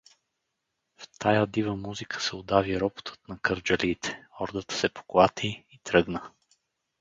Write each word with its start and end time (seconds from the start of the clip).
В 0.95 1.09
тая 1.19 1.47
дива 1.47 1.75
музика 1.75 2.21
се 2.21 2.35
удави 2.35 2.79
ропотът 2.79 3.27
на 3.27 3.39
кърджалиите, 3.39 4.23
ордата 4.41 4.75
се 4.75 4.89
поклати 4.89 5.65
и 5.71 5.77
тръгна. 5.83 6.31